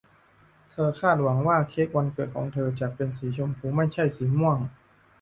[0.71, 4.57] เธอคาดหวังว่าเค้กวันเกิดของเธอจะเป็นสีชมพูไม่ใช่สีม่วง